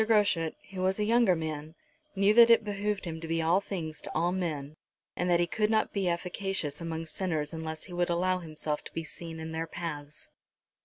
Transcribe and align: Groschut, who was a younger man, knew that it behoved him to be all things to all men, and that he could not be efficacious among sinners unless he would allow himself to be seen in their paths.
Groschut, 0.03 0.55
who 0.71 0.81
was 0.81 0.97
a 0.99 1.03
younger 1.03 1.35
man, 1.35 1.75
knew 2.15 2.33
that 2.33 2.49
it 2.49 2.63
behoved 2.63 3.05
him 3.05 3.21
to 3.21 3.27
be 3.27 3.39
all 3.39 3.61
things 3.61 4.01
to 4.01 4.11
all 4.15 4.31
men, 4.31 4.75
and 5.15 5.29
that 5.29 5.39
he 5.39 5.45
could 5.45 5.69
not 5.69 5.93
be 5.93 6.09
efficacious 6.09 6.81
among 6.81 7.05
sinners 7.05 7.53
unless 7.53 7.83
he 7.83 7.93
would 7.93 8.09
allow 8.09 8.39
himself 8.39 8.83
to 8.85 8.93
be 8.93 9.03
seen 9.03 9.39
in 9.39 9.51
their 9.51 9.67
paths. 9.67 10.27